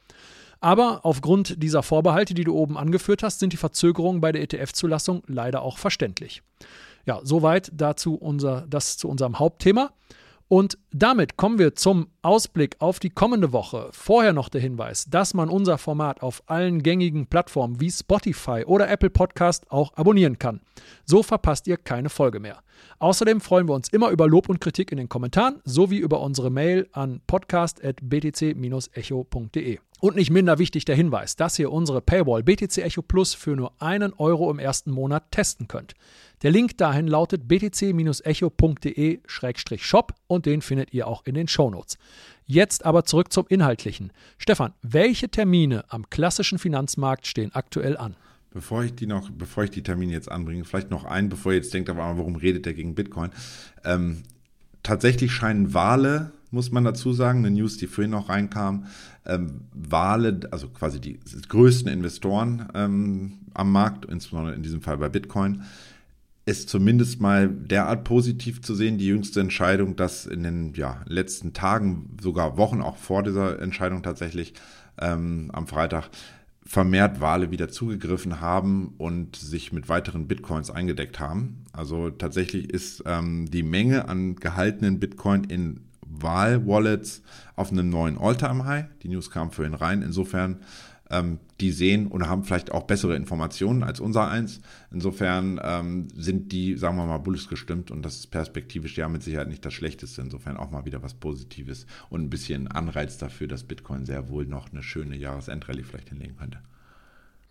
[0.60, 5.22] Aber aufgrund dieser Vorbehalte, die du oben angeführt hast, sind die Verzögerungen bei der ETF-Zulassung
[5.26, 6.40] leider auch verständlich.
[7.04, 9.92] Ja, soweit dazu unser, das zu unserem Hauptthema.
[10.48, 13.88] Und damit kommen wir zum Ausblick auf die kommende Woche.
[13.90, 18.88] Vorher noch der Hinweis, dass man unser Format auf allen gängigen Plattformen wie Spotify oder
[18.88, 20.60] Apple Podcast auch abonnieren kann.
[21.04, 22.62] So verpasst ihr keine Folge mehr.
[22.98, 26.50] Außerdem freuen wir uns immer über Lob und Kritik in den Kommentaren sowie über unsere
[26.50, 29.78] Mail an podcast.btc-echo.de.
[30.00, 33.72] Und nicht minder wichtig der Hinweis, dass ihr unsere Paywall BTC Echo Plus für nur
[33.80, 35.94] einen Euro im ersten Monat testen könnt.
[36.42, 41.96] Der Link dahin lautet btc-echo.de-shop und den findet ihr auch in den Shownotes.
[42.44, 44.12] Jetzt aber zurück zum Inhaltlichen.
[44.36, 48.16] Stefan, welche Termine am klassischen Finanzmarkt stehen aktuell an?
[48.52, 51.58] Bevor ich die noch, bevor ich die Termine jetzt anbringe, vielleicht noch ein, bevor ihr
[51.58, 53.30] jetzt denkt, aber warum redet der gegen Bitcoin?
[53.84, 54.24] Ähm,
[54.82, 58.86] tatsächlich scheinen Wale, muss man dazu sagen, eine News, die vorhin noch reinkam,
[59.26, 65.08] ähm, Wale, also quasi die größten Investoren ähm, am Markt, insbesondere in diesem Fall bei
[65.08, 65.62] Bitcoin,
[66.46, 71.52] ist zumindest mal derart positiv zu sehen, die jüngste Entscheidung, dass in den ja, letzten
[71.52, 74.54] Tagen, sogar Wochen auch vor dieser Entscheidung tatsächlich
[74.98, 76.08] ähm, am Freitag,
[76.64, 81.64] vermehrt Wale wieder zugegriffen haben und sich mit weiteren Bitcoins eingedeckt haben.
[81.72, 85.85] Also tatsächlich ist ähm, die Menge an gehaltenen Bitcoin in
[86.22, 87.22] Wahl-Wallets
[87.54, 88.86] auf einem neuen All-Time-High.
[89.02, 90.02] Die News kam vorhin rein.
[90.02, 90.60] Insofern
[91.10, 94.60] ähm, die sehen oder haben vielleicht auch bessere Informationen als unser eins.
[94.90, 99.22] Insofern ähm, sind die, sagen wir mal, bullisch gestimmt und das ist perspektivisch ja mit
[99.22, 100.22] Sicherheit nicht das Schlechteste.
[100.22, 104.46] Insofern auch mal wieder was Positives und ein bisschen Anreiz dafür, dass Bitcoin sehr wohl
[104.46, 106.58] noch eine schöne Jahresendrallye vielleicht hinlegen könnte.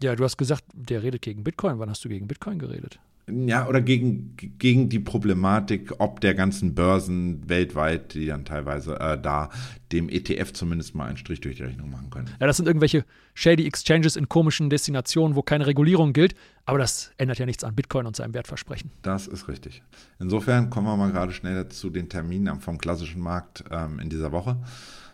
[0.04, 1.80] Ja, du hast gesagt, der redet gegen Bitcoin.
[1.80, 2.99] Wann hast du gegen Bitcoin geredet?
[3.27, 9.19] Ja, oder gegen, gegen die Problematik, ob der ganzen Börsen weltweit, die dann teilweise äh,
[9.19, 9.49] da
[9.91, 12.29] dem ETF zumindest mal einen Strich durch die Rechnung machen können.
[12.39, 16.35] Ja, das sind irgendwelche shady Exchanges in komischen Destinationen, wo keine Regulierung gilt,
[16.65, 18.91] aber das ändert ja nichts an Bitcoin und seinem Wertversprechen.
[19.01, 19.81] Das ist richtig.
[20.19, 24.31] Insofern kommen wir mal gerade schnell zu den Terminen vom klassischen Markt ähm, in dieser
[24.31, 24.57] Woche.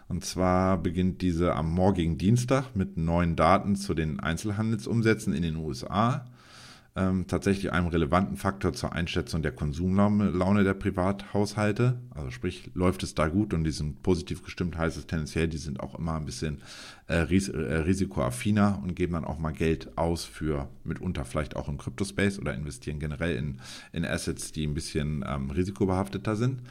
[0.09, 5.55] Und zwar beginnt diese am morgigen Dienstag mit neuen Daten zu den Einzelhandelsumsätzen in den
[5.55, 6.25] USA.
[6.95, 12.01] Ähm, tatsächlich einem relevanten Faktor zur Einschätzung der Konsumlaune der Privathaushalte.
[12.09, 15.57] Also sprich, läuft es da gut und die sind positiv gestimmt, heißt es tendenziell, die
[15.57, 16.61] sind auch immer ein bisschen
[17.07, 21.69] äh, ris äh, risikoaffiner und geben dann auch mal Geld aus für mitunter vielleicht auch
[21.69, 23.61] im Crypto-Space oder investieren generell in,
[23.93, 26.61] in Assets, die ein bisschen ähm, risikobehafteter sind.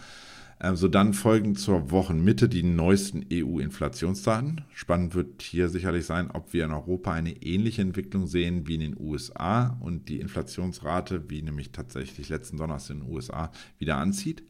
[0.75, 4.61] So dann folgen zur Wochenmitte die neuesten EU-Inflationsdaten.
[4.75, 8.81] Spannend wird hier sicherlich sein, ob wir in Europa eine ähnliche Entwicklung sehen wie in
[8.81, 14.42] den USA und die Inflationsrate, wie nämlich tatsächlich letzten Donnerstag in den USA, wieder anzieht.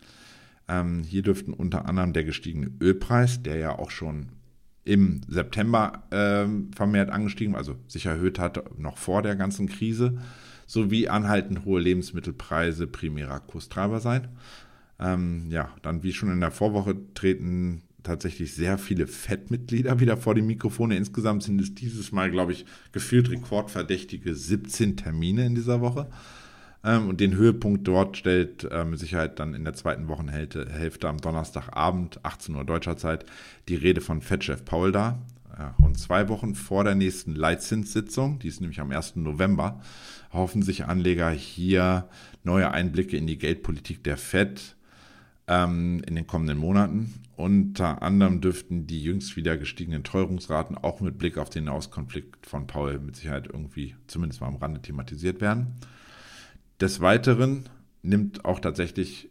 [0.66, 4.30] Ähm, hier dürften unter anderem der gestiegene Ölpreis, der ja auch schon
[4.82, 10.18] im September ähm, vermehrt angestiegen, also sich erhöht hat, noch vor der ganzen Krise,
[10.66, 14.26] sowie anhaltend hohe Lebensmittelpreise primärer Kurstreiber sein.
[15.00, 20.34] Ähm, ja, dann wie schon in der Vorwoche treten tatsächlich sehr viele Fettmitglieder wieder vor
[20.34, 20.96] die Mikrofone.
[20.96, 26.08] Insgesamt sind es dieses Mal, glaube ich, gefühlt rekordverdächtige 17 Termine in dieser Woche.
[26.84, 31.18] Ähm, und den Höhepunkt dort stellt äh, mit Sicherheit dann in der zweiten Wochenhälfte am
[31.18, 33.26] Donnerstagabend, 18 Uhr deutscher Zeit,
[33.68, 35.20] die Rede von Fettchef Paul dar.
[35.58, 39.16] Ja, und zwei Wochen vor der nächsten Leitzinssitzung, die ist nämlich am 1.
[39.16, 39.80] November,
[40.32, 42.08] hoffen sich Anleger hier
[42.44, 44.76] neue Einblicke in die Geldpolitik der Fed
[45.50, 47.12] ähm, in den kommenden Monaten.
[47.36, 52.66] Unter anderem dürften die jüngst wieder gestiegenen Teuerungsraten auch mit Blick auf den Auskonflikt von
[52.66, 55.74] Paul mit Sicherheit irgendwie zumindest mal am Rande thematisiert werden.
[56.80, 57.68] Des Weiteren
[58.02, 59.28] nimmt auch tatsächlich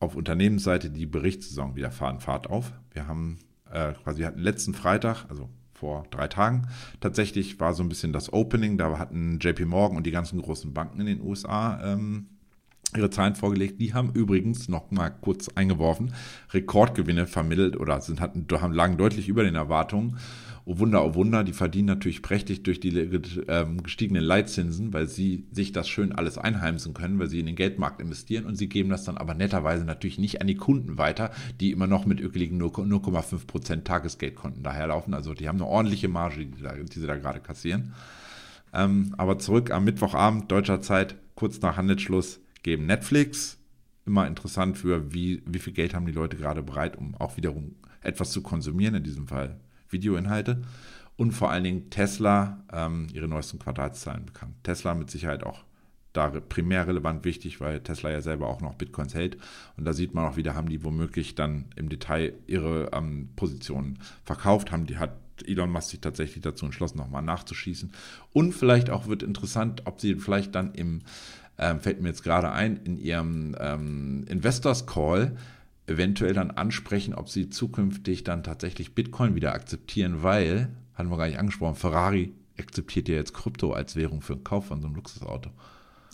[0.00, 2.72] auf Unternehmensseite die Berichtssaison wieder Fahrt auf.
[2.92, 3.38] Wir haben
[3.70, 6.68] äh, quasi hatten letzten Freitag, also vor drei Tagen,
[7.00, 8.78] tatsächlich war so ein bisschen das Opening.
[8.78, 12.28] Da hatten JP Morgan und die ganzen großen Banken in den USA ähm,
[12.94, 13.80] ihre Zahlen vorgelegt.
[13.80, 16.14] Die haben übrigens noch mal kurz eingeworfen
[16.52, 20.18] Rekordgewinne vermittelt oder sind hatten haben lagen deutlich über den Erwartungen.
[20.68, 22.90] Oh Wunder, oh Wunder, die verdienen natürlich prächtig durch die
[23.46, 27.54] ähm, gestiegenen Leitzinsen, weil sie sich das schön alles einheimsen können, weil sie in den
[27.54, 31.30] Geldmarkt investieren und sie geben das dann aber netterweise natürlich nicht an die Kunden weiter,
[31.60, 35.14] die immer noch mit ökeligen 0,5% Tagesgeldkonten daherlaufen.
[35.14, 37.94] Also die haben eine ordentliche Marge, die, da, die sie da gerade kassieren.
[38.74, 43.58] Ähm, aber zurück am Mittwochabend deutscher Zeit, kurz nach Handelsschluss, geben Netflix.
[44.06, 47.76] Immer interessant für, wie, wie viel Geld haben die Leute gerade bereit, um auch wiederum
[48.02, 50.62] etwas zu konsumieren, in diesem Fall Videoinhalte.
[51.16, 54.54] Und vor allen Dingen Tesla, ähm, ihre neuesten Quartalszahlen bekannt.
[54.64, 55.64] Tesla mit Sicherheit auch
[56.12, 59.36] da primär relevant wichtig, weil Tesla ja selber auch noch Bitcoins hält.
[59.76, 64.00] Und da sieht man auch wieder, haben die womöglich dann im Detail ihre ähm, Positionen
[64.24, 65.12] verkauft, haben die, hat
[65.46, 67.92] Elon Musk sich tatsächlich dazu entschlossen, nochmal nachzuschießen.
[68.32, 71.02] Und vielleicht auch wird interessant, ob sie vielleicht dann im
[71.58, 75.36] ähm, fällt mir jetzt gerade ein, in ihrem ähm, Investors Call
[75.86, 81.26] eventuell dann ansprechen, ob sie zukünftig dann tatsächlich Bitcoin wieder akzeptieren, weil, hatten wir gar
[81.26, 84.96] nicht angesprochen, Ferrari akzeptiert ja jetzt Krypto als Währung für den Kauf von so einem
[84.96, 85.50] Luxusauto.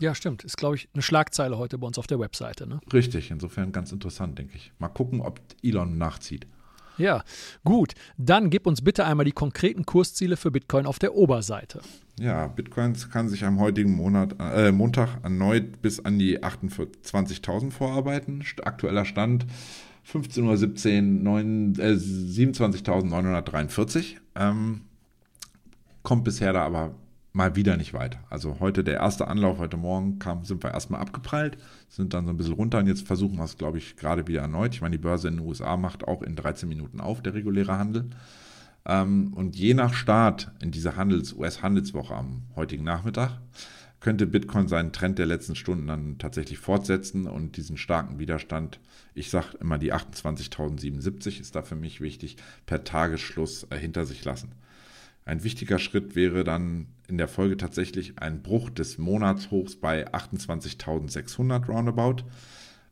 [0.01, 0.43] Ja, stimmt.
[0.43, 2.67] Ist, glaube ich, eine Schlagzeile heute bei uns auf der Webseite.
[2.67, 2.81] Ne?
[2.93, 4.73] Richtig, insofern ganz interessant, denke ich.
[4.79, 6.47] Mal gucken, ob Elon nachzieht.
[6.99, 7.23] Ja,
[7.65, 7.95] gut.
[8.19, 11.81] Dann gib uns bitte einmal die konkreten Kursziele für Bitcoin auf der Oberseite.
[12.21, 18.45] Ja, Bitcoin kann sich am heutigen Monat, äh, Montag erneut bis an die 28.000 vorarbeiten.
[18.63, 19.47] Aktueller Stand
[20.11, 21.39] 15.17 Uhr
[21.83, 24.17] äh, 27.943.
[24.35, 24.81] Ähm,
[26.03, 26.97] kommt bisher da aber
[27.33, 28.19] mal wieder nicht weiter.
[28.29, 31.57] Also heute der erste Anlauf, heute Morgen kam, sind wir erstmal abgeprallt,
[31.89, 34.43] sind dann so ein bisschen runter und jetzt versuchen wir es, glaube ich, gerade wieder
[34.43, 34.75] erneut.
[34.75, 37.79] Ich meine, die Börse in den USA macht auch in 13 Minuten auf, der reguläre
[37.79, 38.11] Handel.
[38.85, 43.41] Ähm, und je nach Start in dieser Handels US-Handelswoche am heutigen Nachmittag
[44.01, 48.81] könnte Bitcoin seinen Trend der letzten Stunden dann tatsächlich fortsetzen und diesen starken Widerstand,
[49.15, 54.25] ich sage immer die 28.077 ist da für mich wichtig, per Tagesschluss äh, hinter sich
[54.25, 54.53] lassen.
[55.25, 61.67] Ein wichtiger Schritt wäre dann in der Folge tatsächlich ein Bruch des Monatshochs bei 28.600
[61.67, 62.25] roundabout,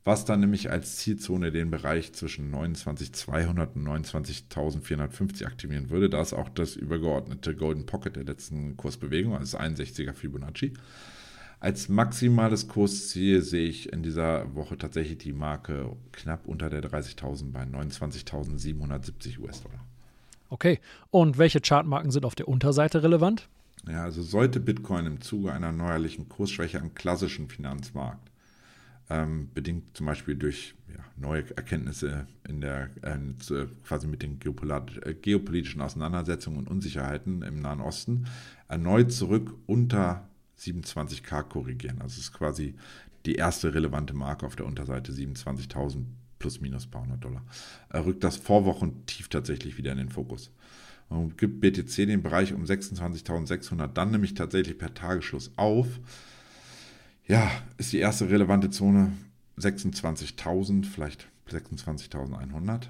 [0.05, 6.09] was dann nämlich als Zielzone den Bereich zwischen 29.200 und 29.450 aktivieren würde.
[6.09, 10.75] Da ist auch das übergeordnete Golden Pocket der letzten Kursbewegung, also 61er Fibonacci.
[11.59, 17.53] Als maximales Kursziel sehe ich in dieser Woche tatsächlich die Marke knapp unter der 30.000
[17.53, 19.90] bei 29.770 US-Dollar.
[20.51, 23.49] Okay, und welche Chartmarken sind auf der Unterseite relevant?
[23.89, 28.31] Ja, also sollte Bitcoin im Zuge einer neuerlichen Kursschwäche am klassischen Finanzmarkt,
[29.09, 33.17] ähm, bedingt zum Beispiel durch ja, neue Erkenntnisse in der, äh,
[33.85, 38.27] quasi mit den äh, geopolitischen Auseinandersetzungen und Unsicherheiten im Nahen Osten,
[38.69, 42.03] erneut zurück unter 27k korrigieren.
[42.03, 42.75] Also es ist quasi
[43.25, 46.05] die erste relevante Marke auf der Unterseite 27.000
[46.41, 47.45] plus minus paar hundert Dollar,
[47.95, 50.51] rückt das Vorwochentief tatsächlich wieder in den Fokus.
[51.09, 55.87] Und gibt BTC den Bereich um 26.600 dann nämlich tatsächlich per Tagesschluss auf.
[57.27, 57.49] ja,
[57.79, 59.13] ist die erste relevante Zone
[59.59, 62.89] 26.000, vielleicht 26.100.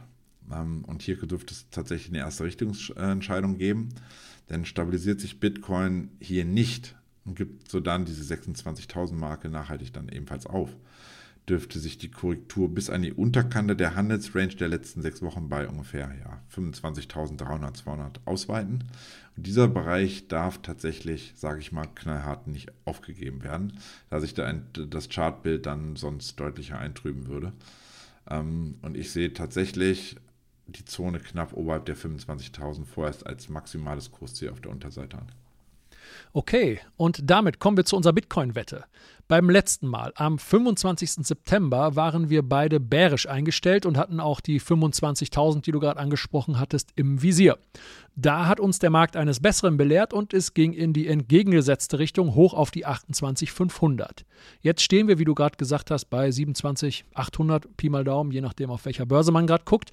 [0.53, 3.91] Ähm, und hier dürfte es tatsächlich eine erste Richtungsentscheidung geben,
[4.49, 10.09] denn stabilisiert sich Bitcoin hier nicht und gibt so dann diese 26.000 Marke nachhaltig dann
[10.09, 10.77] ebenfalls auf,
[11.51, 15.69] dürfte sich die Korrektur bis an die Unterkante der Handelsrange der letzten sechs Wochen bei
[15.69, 18.85] ungefähr ja, 25.300, 200 ausweiten.
[19.37, 23.73] Und dieser Bereich darf tatsächlich, sage ich mal, knallhart nicht aufgegeben werden,
[24.11, 27.53] da sich da ein, das Chartbild dann sonst deutlicher eintrüben würde.
[28.29, 30.17] Ähm, und ich sehe tatsächlich
[30.69, 35.33] die Zone knapp oberhalb der 25.000 vorerst als maximales Kursziel auf der Unterseite an.
[36.33, 38.85] Okay, und damit kommen wir zu unserer Bitcoin-Wette.
[39.31, 41.25] Beim letzten Mal, am 25.
[41.25, 46.59] September, waren wir beide bärisch eingestellt und hatten auch die 25.000, die du gerade angesprochen
[46.59, 47.57] hattest, im Visier.
[48.17, 52.35] Da hat uns der Markt eines Besseren belehrt und es ging in die entgegengesetzte Richtung
[52.35, 54.25] hoch auf die 28.500.
[54.63, 58.73] Jetzt stehen wir, wie du gerade gesagt hast, bei 27.800, Pi mal Daumen, je nachdem,
[58.73, 59.93] auf welcher Börse man gerade guckt.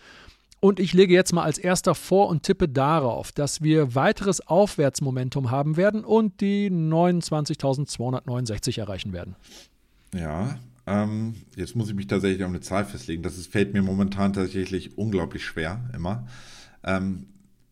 [0.59, 5.51] Und ich lege jetzt mal als erster vor und tippe darauf, dass wir weiteres Aufwärtsmomentum
[5.51, 9.35] haben werden und die 29.269 erreichen werden.
[10.15, 13.21] Ja, ähm, jetzt muss ich mich tatsächlich auf eine Zahl festlegen.
[13.21, 16.25] Das ist, fällt mir momentan tatsächlich unglaublich schwer, immer.
[16.83, 17.27] Ähm,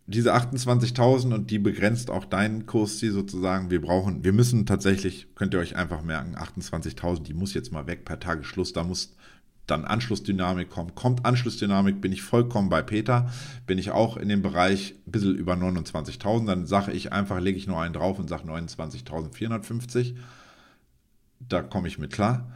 [0.07, 3.71] diese 28.000 und die begrenzt auch deinen Kursziel sozusagen.
[3.71, 7.87] Wir brauchen, wir müssen tatsächlich, könnt ihr euch einfach merken, 28.000, die muss jetzt mal
[7.87, 8.73] weg per Tagesschluss.
[8.73, 9.15] Da muss
[9.67, 10.95] dann Anschlussdynamik kommt.
[10.95, 13.31] Kommt Anschlussdynamik, bin ich vollkommen bei Peter.
[13.65, 17.57] Bin ich auch in dem Bereich ein bisschen über 29.000, dann sage ich einfach, lege
[17.57, 20.15] ich nur einen drauf und sage 29.450.
[21.39, 22.51] Da komme ich mit klar.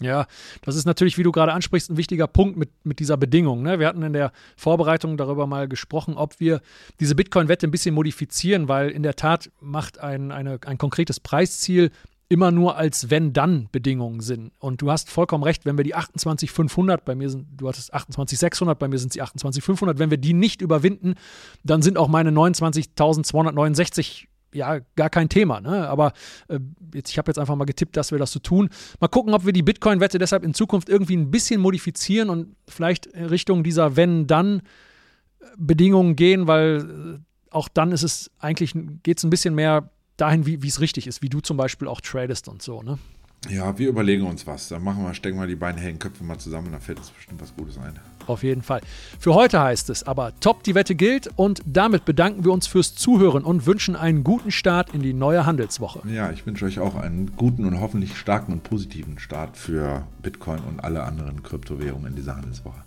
[0.01, 0.25] Ja,
[0.63, 3.61] das ist natürlich, wie du gerade ansprichst, ein wichtiger Punkt mit, mit dieser Bedingung.
[3.61, 3.77] Ne?
[3.77, 6.61] Wir hatten in der Vorbereitung darüber mal gesprochen, ob wir
[6.99, 11.91] diese Bitcoin-Wette ein bisschen modifizieren, weil in der Tat macht ein, eine, ein konkretes Preisziel
[12.31, 14.53] immer nur als Wenn-Dann-Bedingungen sind.
[14.57, 18.75] Und du hast vollkommen recht, wenn wir die 28.500, bei mir sind, du hattest 28.600,
[18.75, 21.15] bei mir sind sie 28.500, wenn wir die nicht überwinden,
[21.65, 25.59] dann sind auch meine 29.269 ja gar kein Thema.
[25.59, 25.89] Ne?
[25.89, 26.13] Aber
[26.47, 26.59] äh,
[26.93, 28.69] jetzt, ich habe jetzt einfach mal getippt, dass wir das so tun.
[29.01, 33.09] Mal gucken, ob wir die Bitcoin-Wette deshalb in Zukunft irgendwie ein bisschen modifizieren und vielleicht
[33.13, 37.19] Richtung dieser Wenn-Dann-Bedingungen gehen, weil äh,
[37.49, 38.71] auch dann ist es eigentlich,
[39.03, 39.89] geht es ein bisschen mehr
[40.21, 42.97] dahin, wie es richtig ist, wie du zum Beispiel auch tradest und so, ne?
[43.49, 44.67] Ja, wir überlegen uns was.
[44.67, 47.09] Dann machen wir, stecken wir die beiden hellen Köpfe mal zusammen und dann fällt uns
[47.09, 47.97] bestimmt was Gutes ein.
[48.27, 48.81] Auf jeden Fall.
[49.19, 52.93] Für heute heißt es aber top, die Wette gilt und damit bedanken wir uns fürs
[52.93, 56.07] Zuhören und wünschen einen guten Start in die neue Handelswoche.
[56.07, 60.59] Ja, ich wünsche euch auch einen guten und hoffentlich starken und positiven Start für Bitcoin
[60.59, 62.83] und alle anderen Kryptowährungen in dieser Handelswoche.